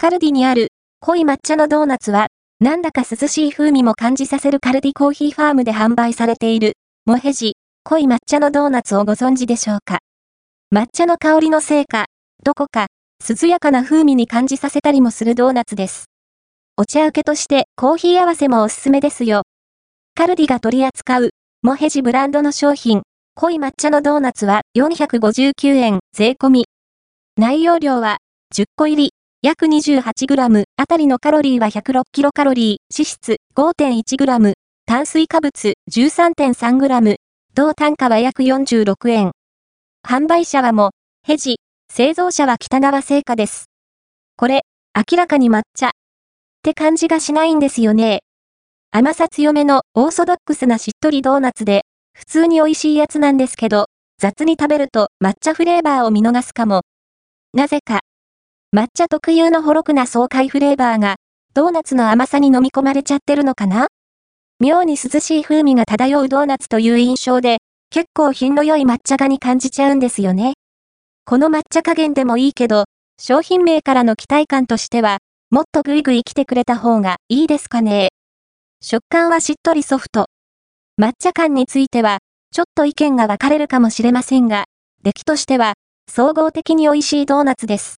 [0.00, 0.68] カルディにある
[1.00, 2.28] 濃い抹茶のドーナツは、
[2.60, 6.74] なんだか涼しい風味も感じさせるカルディコーヒーファームで販売されている、
[7.04, 9.98] モヘジ、濃い抹茶のドーナツをご存知でしょうか？
[10.72, 12.04] 抹茶の香りのせいか、
[12.44, 12.86] どこか、
[13.28, 16.04] 涼やかな風味に感じさせたりもするドーナツです。
[16.76, 19.42] お茶受けとしてコーヒー合わせもおすすめですよ。
[20.14, 21.30] カルディが取り扱う、
[21.62, 23.02] モヘジブランドの商品、
[23.34, 26.66] 濃い抹茶のドーナツは459円税込み。
[27.36, 28.18] 内容量は
[28.54, 29.07] 10個入り、
[29.40, 37.16] 約 28g あたりのカロリーは106キロカロリー、脂質 5.1g、炭水化物 13.3g、
[37.54, 39.30] 同単価は約46円。
[40.04, 40.90] 販売者はも、
[41.24, 43.66] ヘジ、製造者は北川製菓です。
[44.36, 44.62] これ、
[44.96, 45.90] 明らかに抹茶。
[45.90, 45.90] っ
[46.64, 48.22] て感じがしないんですよね。
[48.90, 51.82] 甘さ強めのオーソドックスなしっとりドーナツで、
[52.12, 53.86] 普通に美味しいやつなんですけど、
[54.18, 56.82] 雑に食べると抹茶フレーバーを見逃すかも。
[57.54, 58.00] なぜか、
[58.76, 61.16] 抹茶特有のほろくな爽快フレーバーが、
[61.54, 63.86] ドーナツの甘さに飲み込まれちゃってるのかな？
[64.60, 70.52] 妙に涼しい風味が漂うドーナツという印象で、結構品の良い抹茶がに感じちゃうんですよね。
[71.24, 72.84] この抹茶加減でもいいけど、
[73.18, 75.16] 商品名からの期待感としては、
[75.50, 78.10] もっとぐいぐい来てくれた方がいいですかね。
[78.82, 80.26] 食感はしっとりソフト。
[81.00, 82.18] 抹茶感については、
[82.52, 84.66] ちょっと意見が分かれるかもしれませんが、
[85.02, 85.72] 出来としては、
[86.06, 87.96] 総合的に美味しいドーナツです。